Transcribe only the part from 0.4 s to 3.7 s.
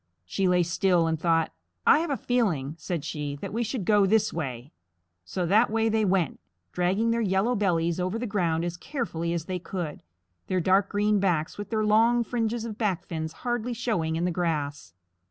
lay still and thought. "I have a feeling," said she, "that we